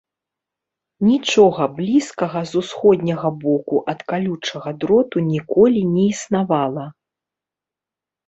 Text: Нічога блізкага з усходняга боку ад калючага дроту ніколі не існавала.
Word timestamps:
Нічога 1.09 1.65
блізкага 1.79 2.41
з 2.51 2.55
усходняга 2.61 3.29
боку 3.43 3.75
ад 3.93 3.99
калючага 4.11 4.69
дроту 4.83 5.17
ніколі 5.33 5.81
не 5.93 6.05
існавала. 6.15 6.85